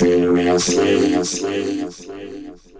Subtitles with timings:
[0.00, 0.58] seriously.
[1.24, 2.79] seriously.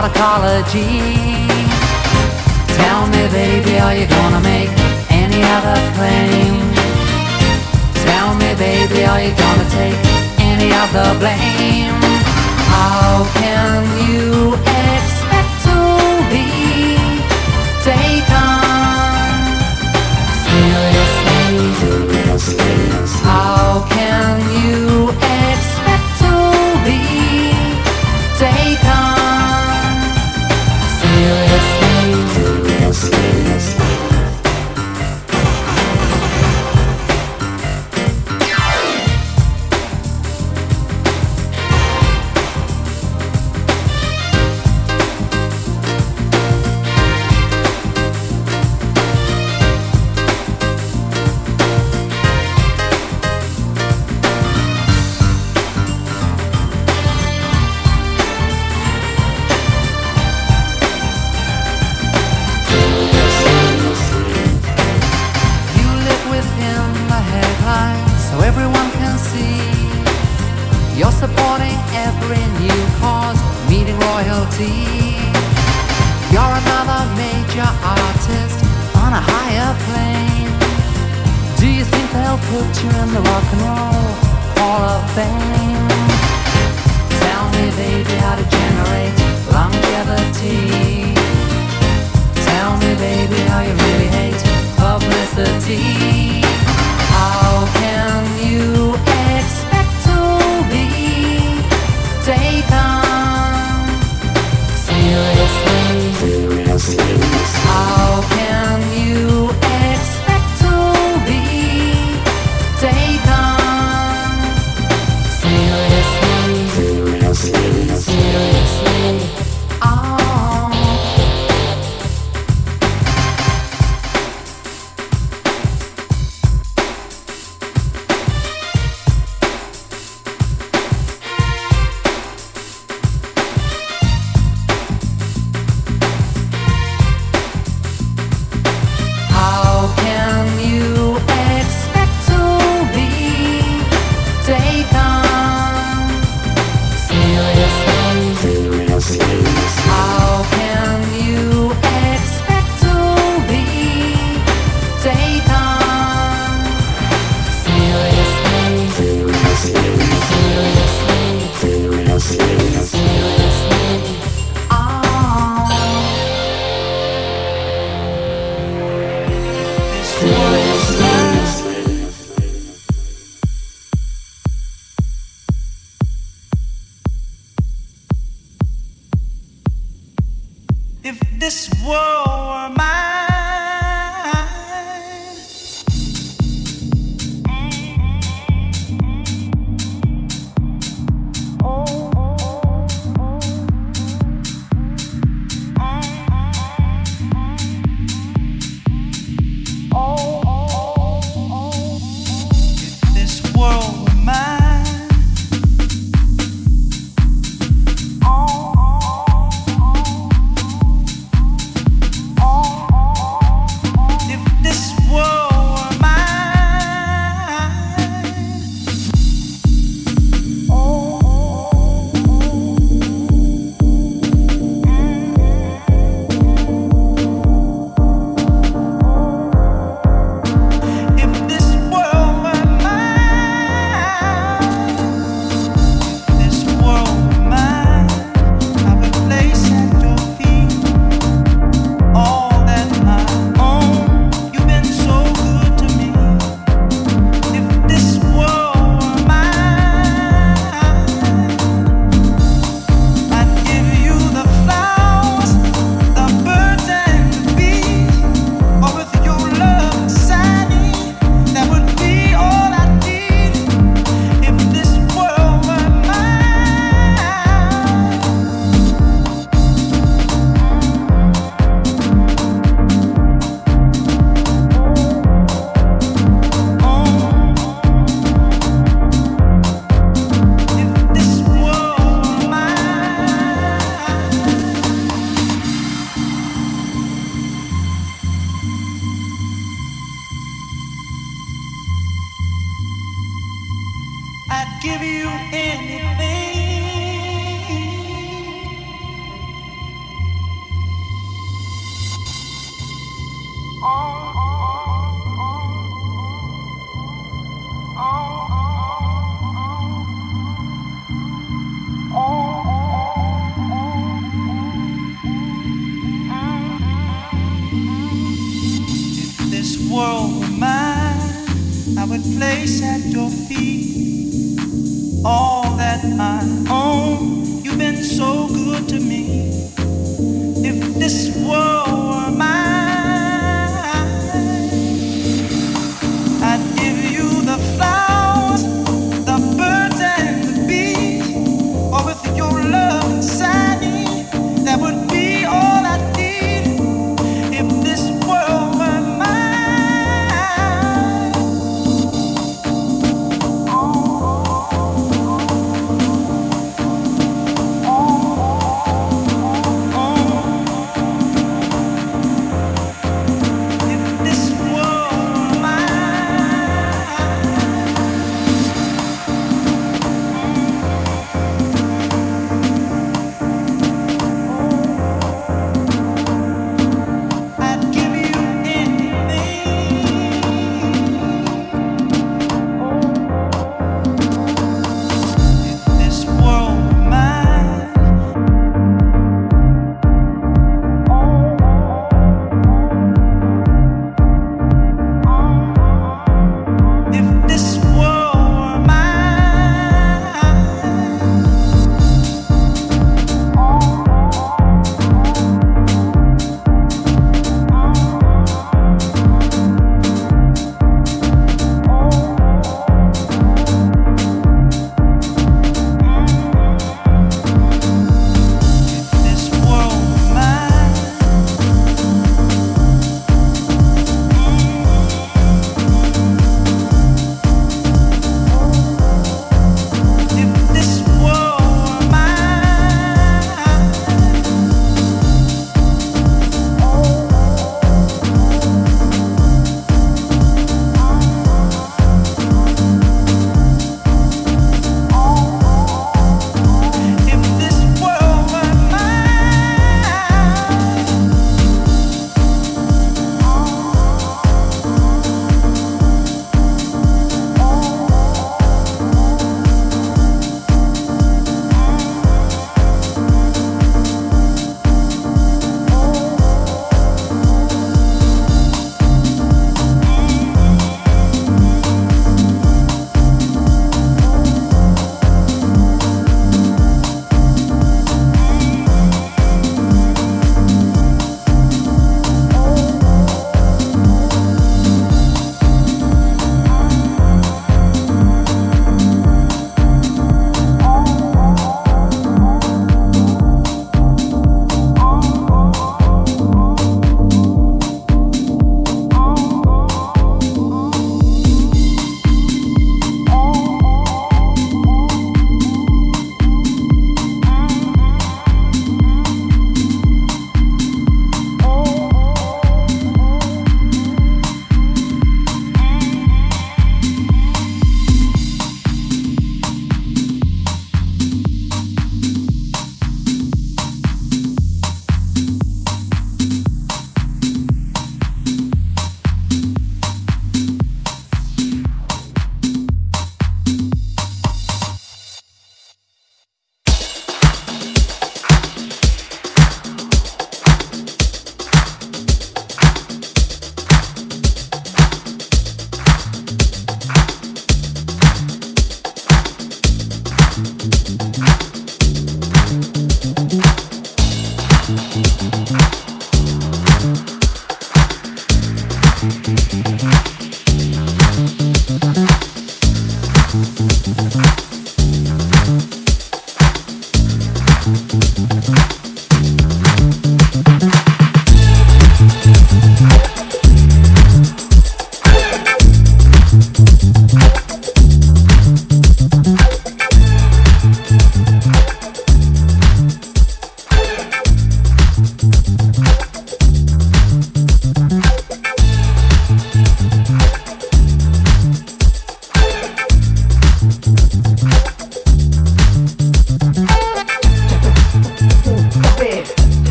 [0.00, 0.18] lot of.
[2.78, 4.70] Tell me, baby, are you gonna make
[5.10, 6.54] any other claim?
[8.06, 9.98] Tell me, baby, are you gonna take
[10.38, 12.00] any other blame?
[12.70, 14.77] How can you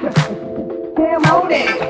[0.00, 1.82] Damn on it.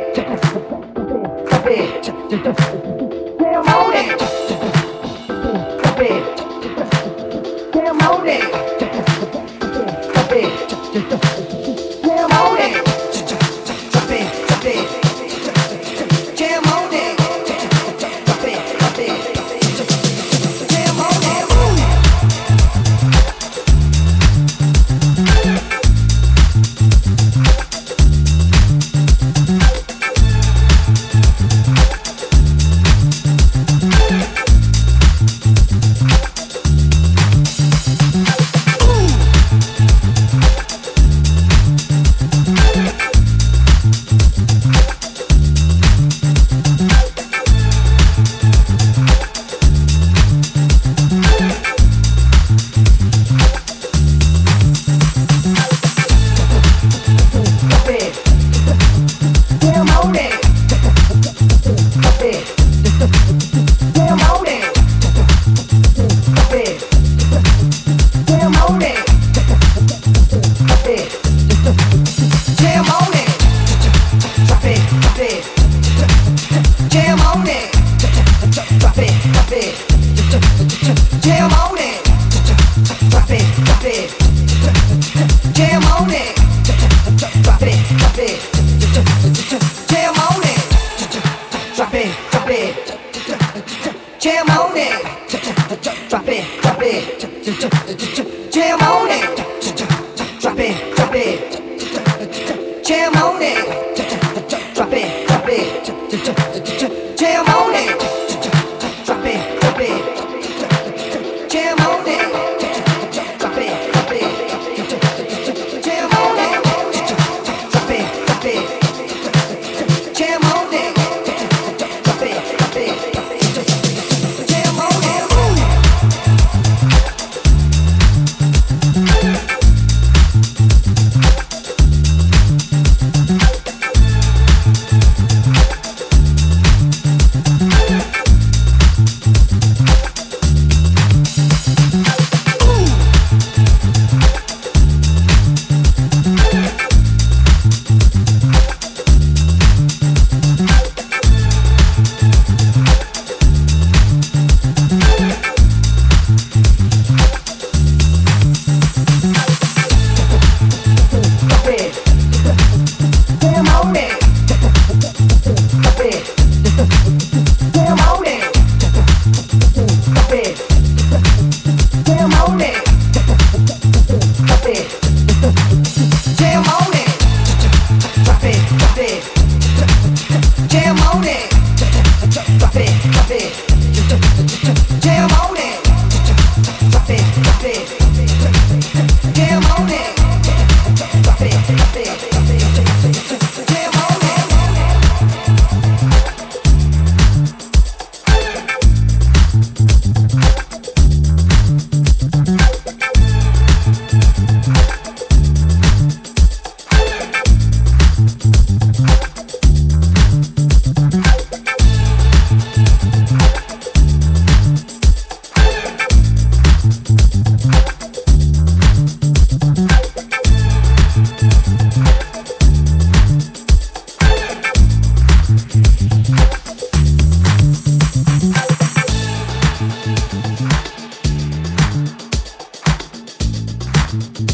[234.13, 234.52] Mm-hmm.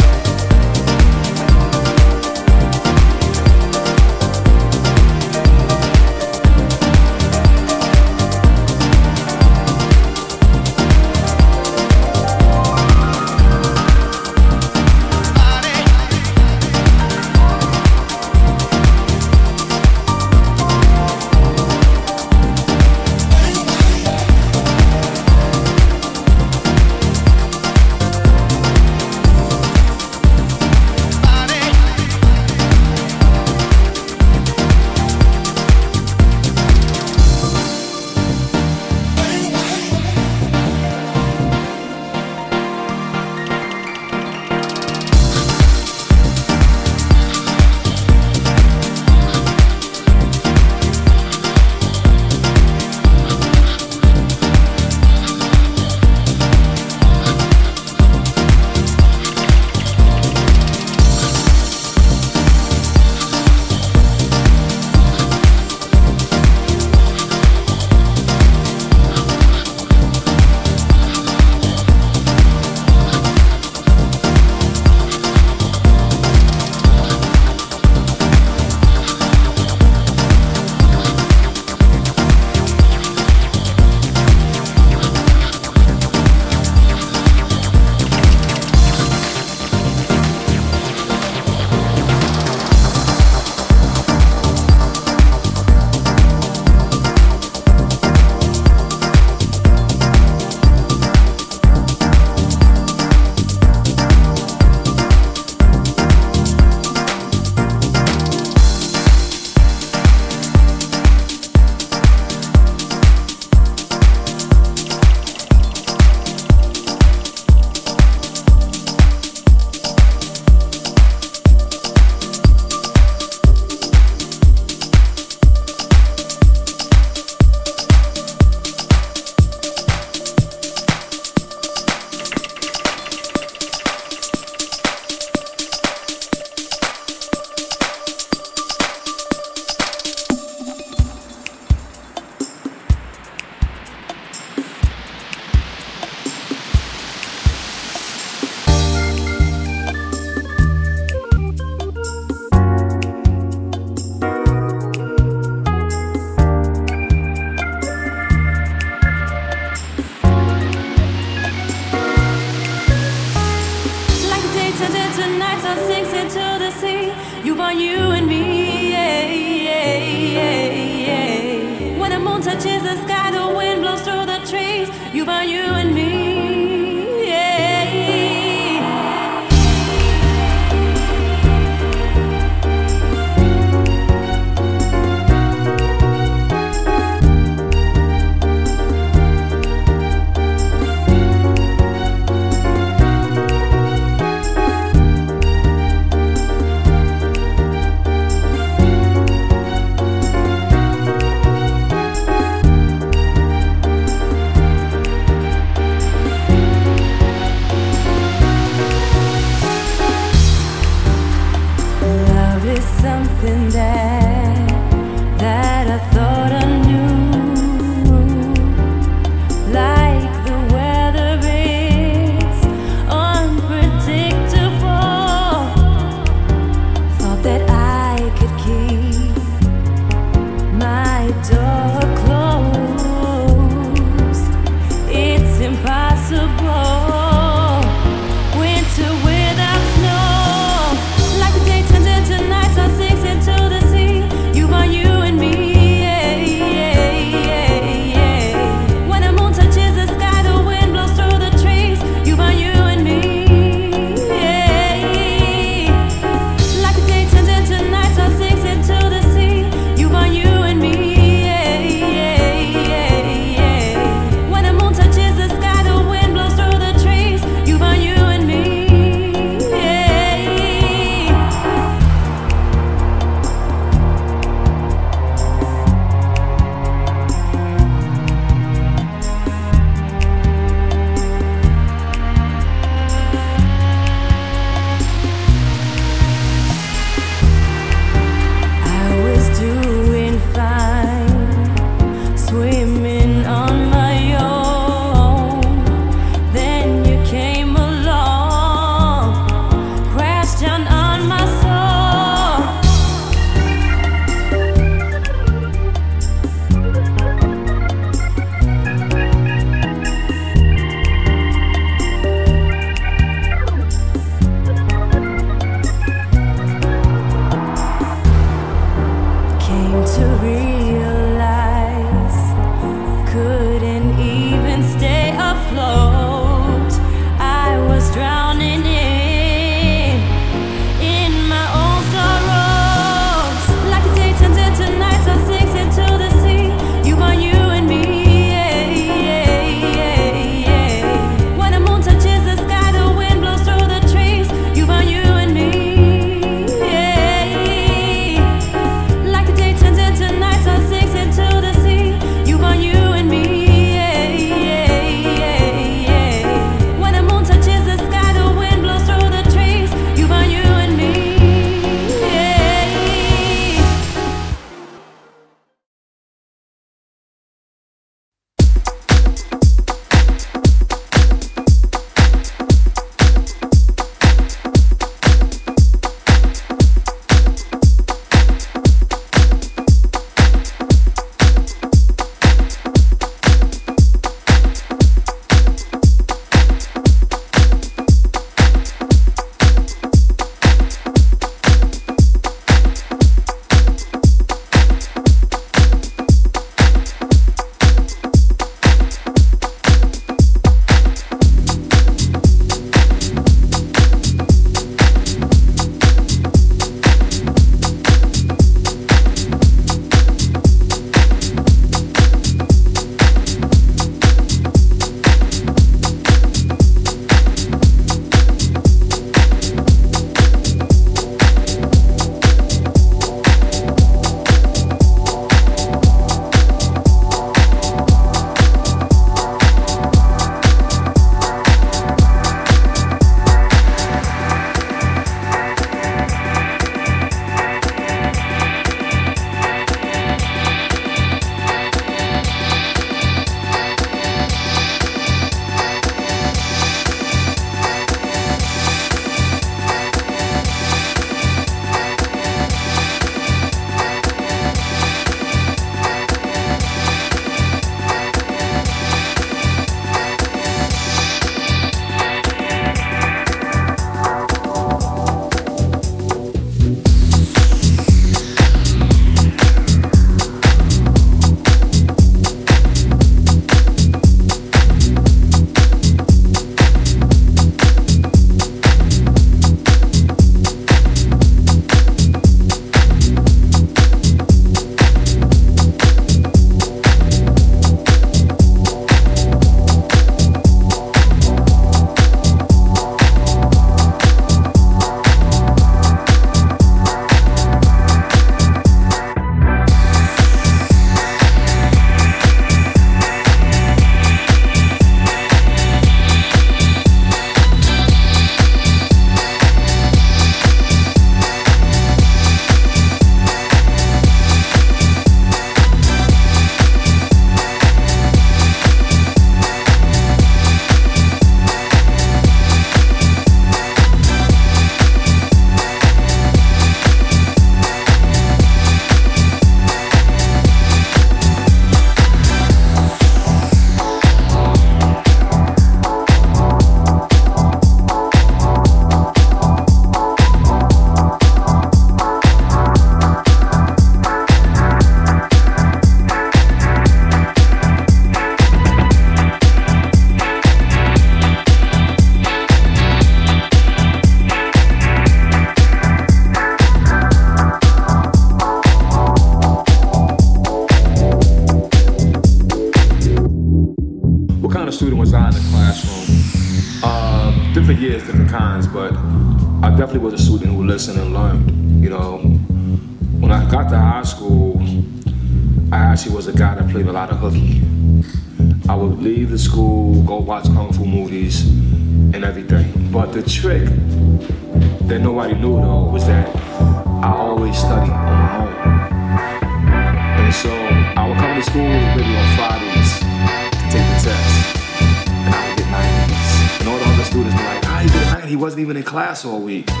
[599.45, 600.00] All week.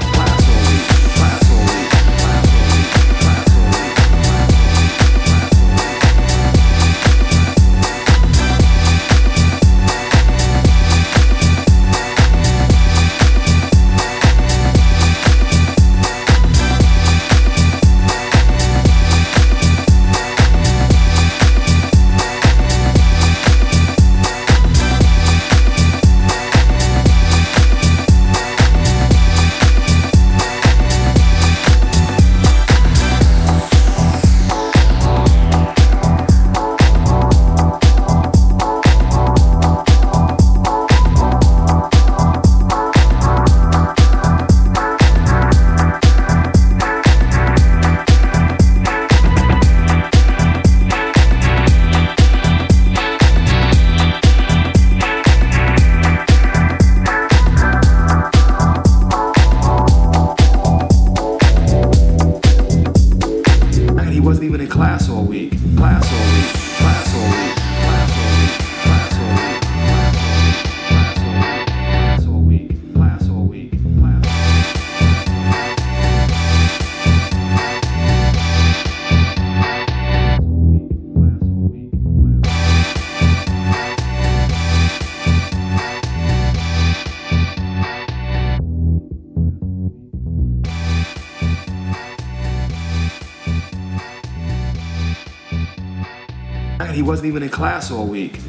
[97.11, 98.40] Wasn't even in class all week.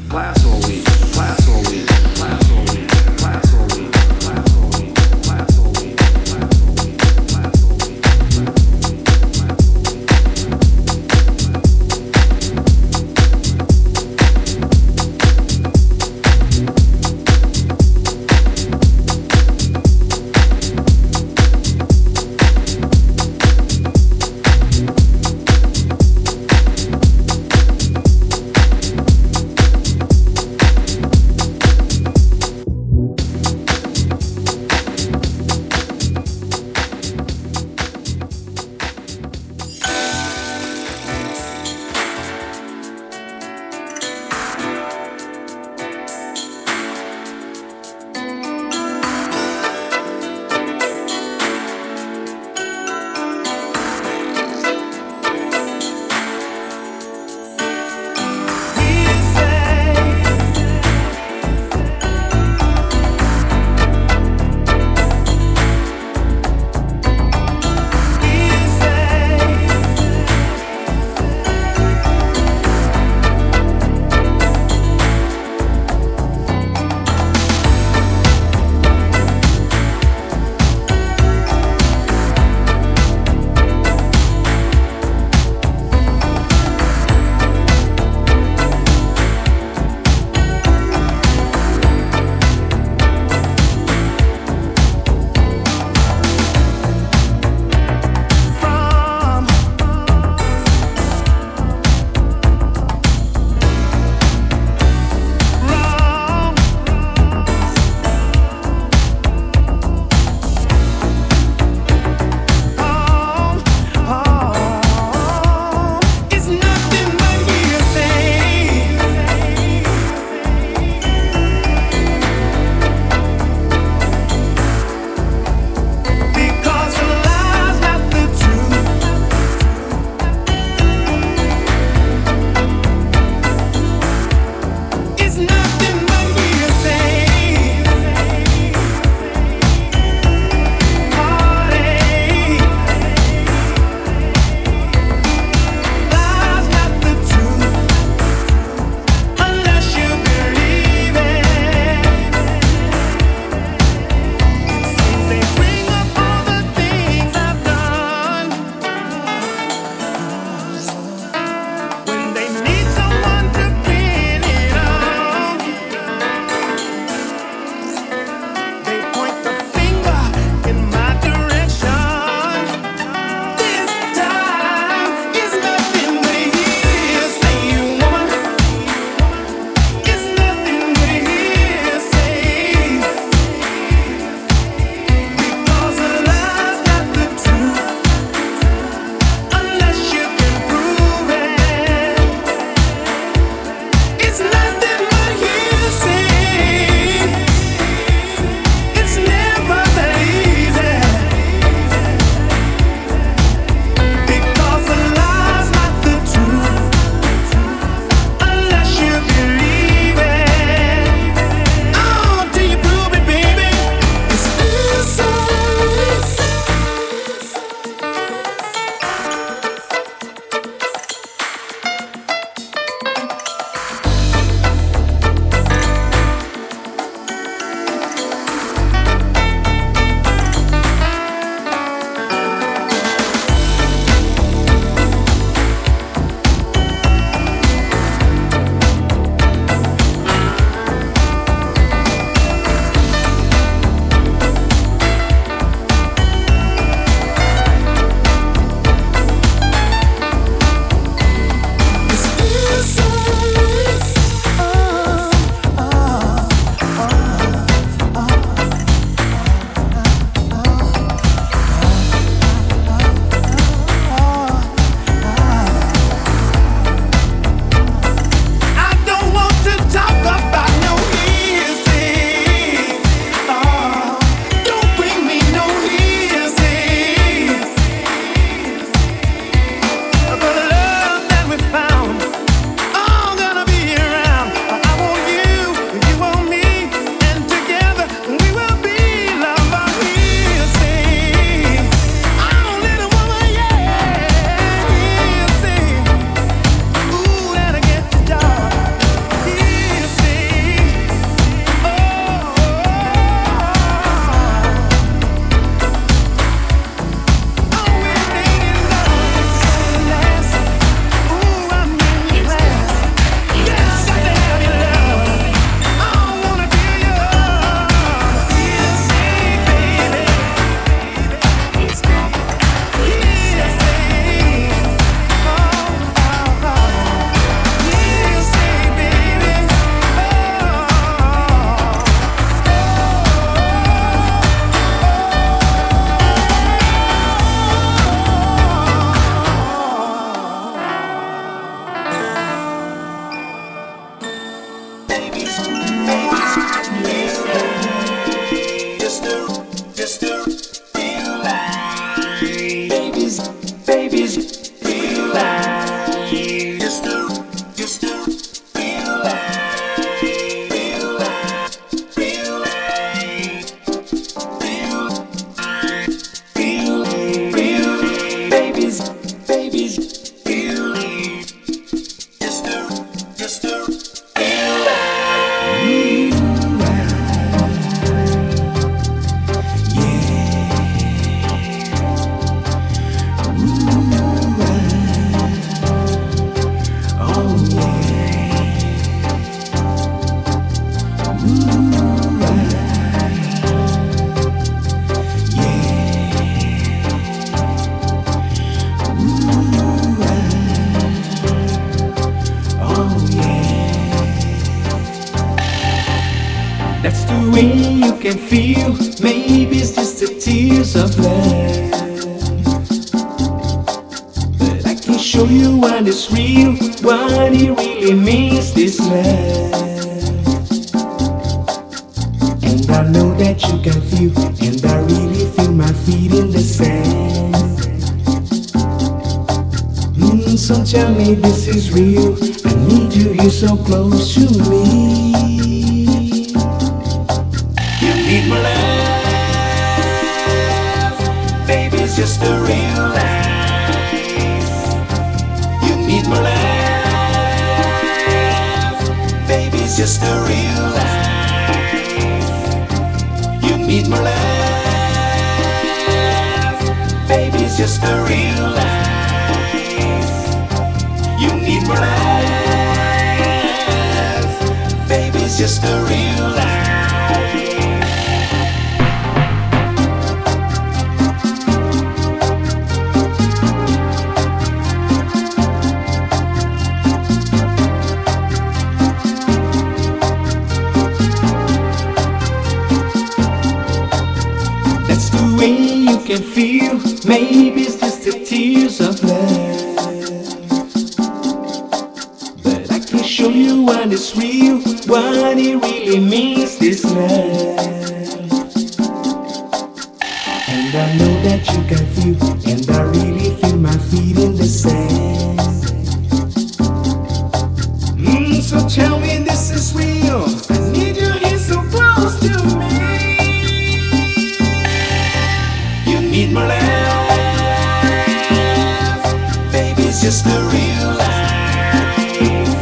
[520.32, 522.72] just the real life.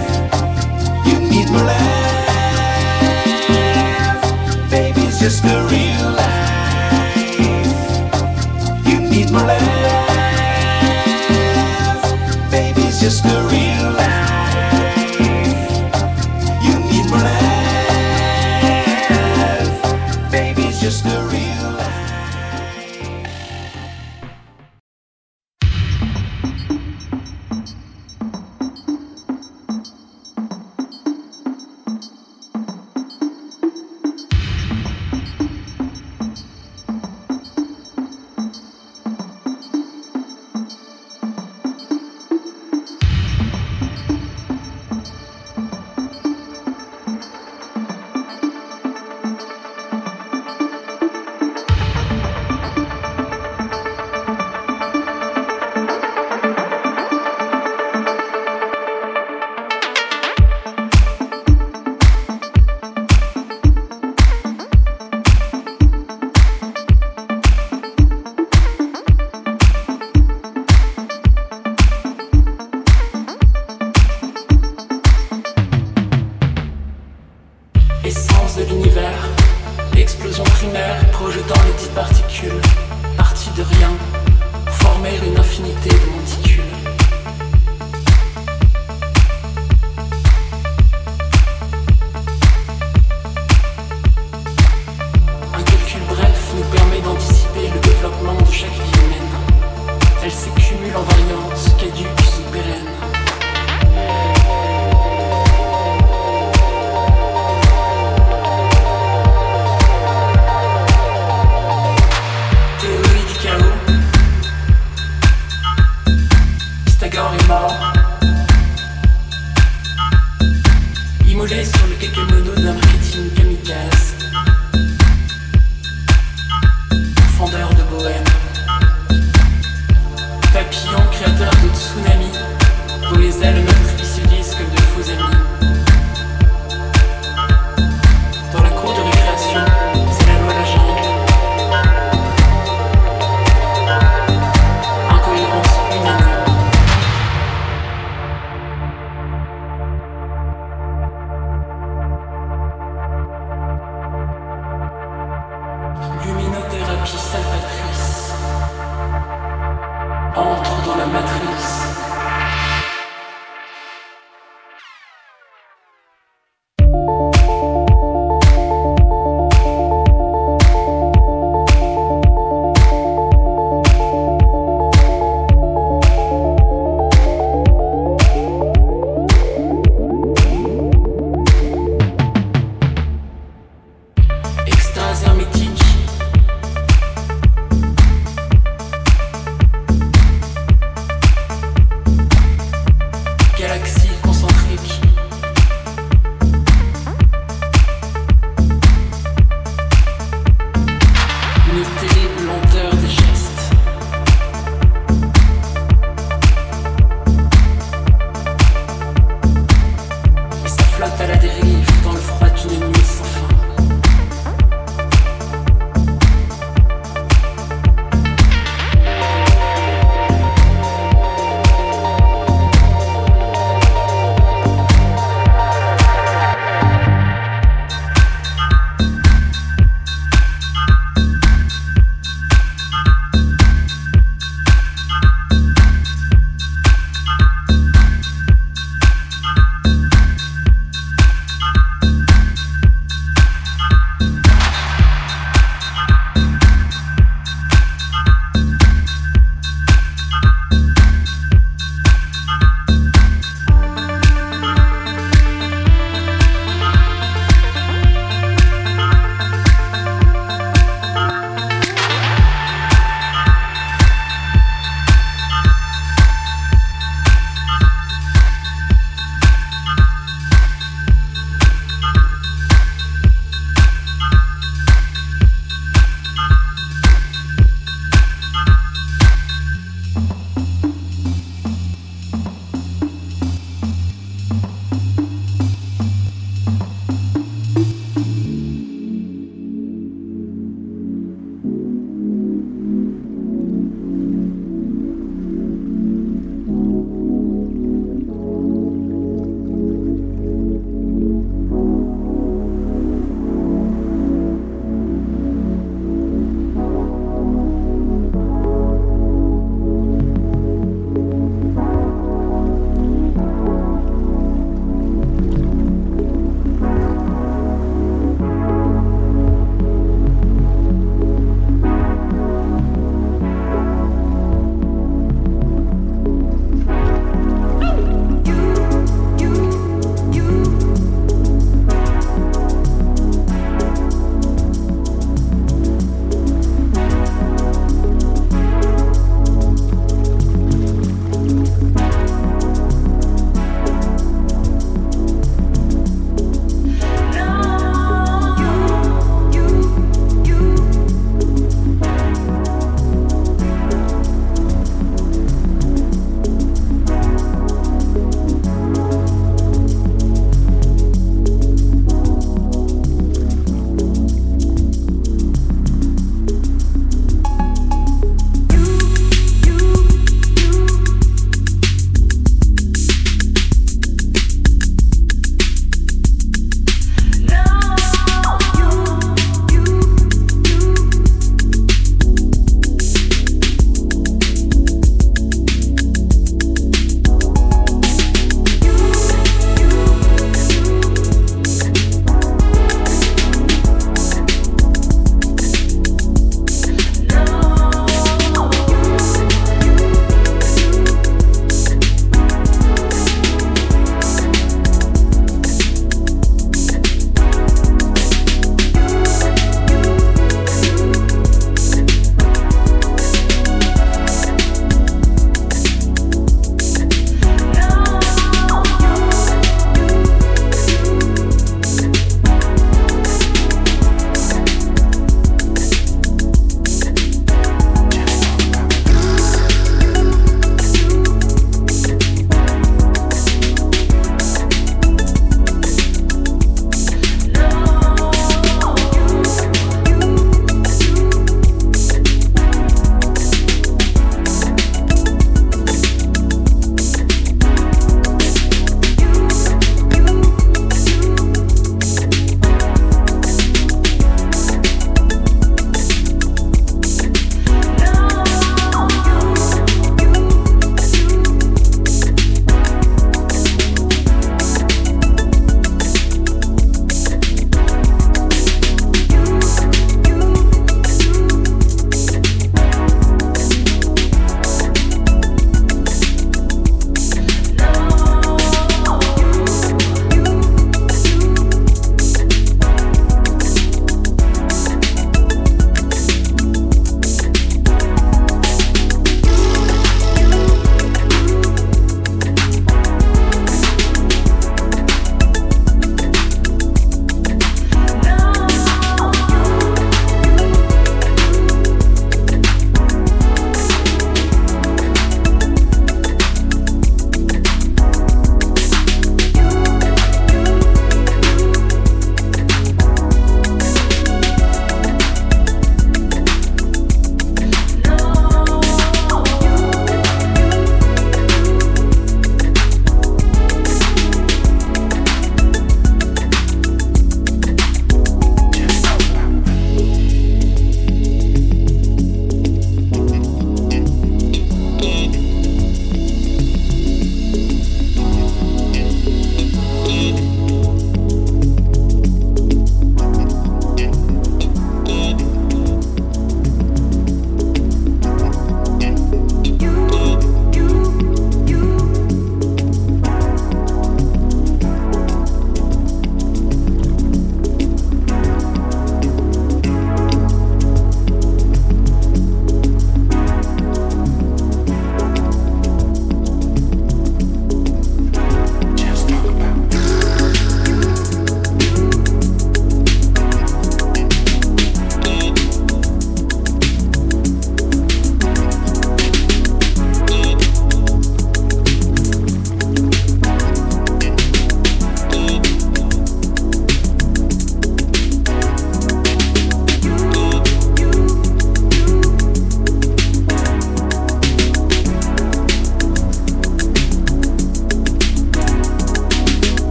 [1.05, 1.48] You need
[4.70, 5.01] baby.
[5.01, 5.42] It's just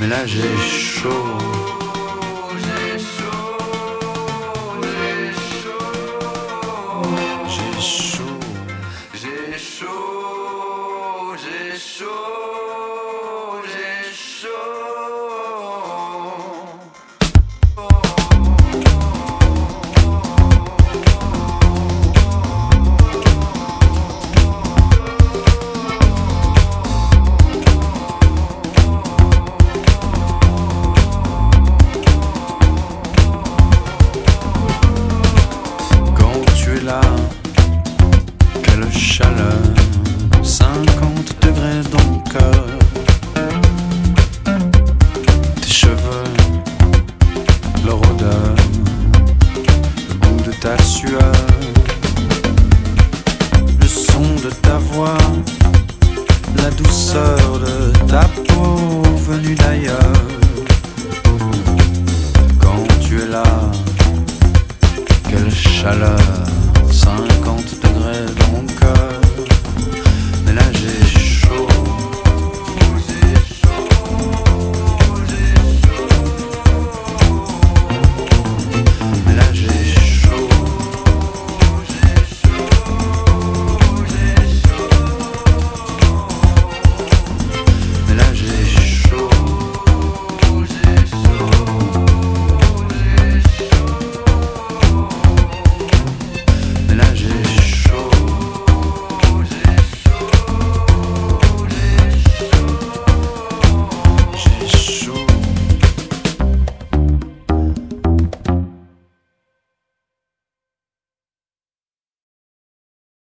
[0.00, 1.67] Mais là j'ai chaud.